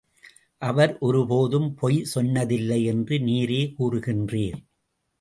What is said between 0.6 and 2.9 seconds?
அவர் ஒரு போதும் பொய் சொன்னதில்லை